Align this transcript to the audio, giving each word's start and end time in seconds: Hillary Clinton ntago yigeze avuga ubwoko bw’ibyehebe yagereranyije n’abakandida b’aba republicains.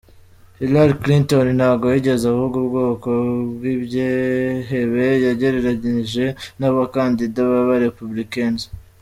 Hillary 0.59 0.95
Clinton 1.01 1.45
ntago 1.57 1.85
yigeze 1.93 2.25
avuga 2.33 2.55
ubwoko 2.63 3.09
bw’ibyehebe 3.53 5.05
yagereranyije 5.25 6.25
n’abakandida 6.59 7.39
b’aba 7.49 7.75
republicains. 7.85 8.61